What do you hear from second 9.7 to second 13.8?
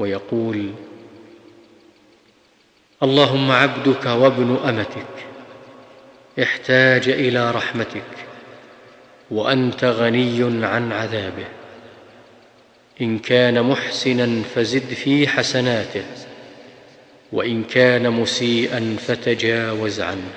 غني عن عذابه. إن كان